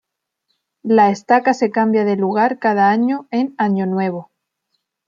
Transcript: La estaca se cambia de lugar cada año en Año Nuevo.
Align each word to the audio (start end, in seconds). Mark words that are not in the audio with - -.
La 0.81 1.11
estaca 1.11 1.53
se 1.53 1.69
cambia 1.69 2.05
de 2.05 2.15
lugar 2.15 2.57
cada 2.57 2.89
año 2.89 3.27
en 3.29 3.53
Año 3.59 3.85
Nuevo. 3.85 4.31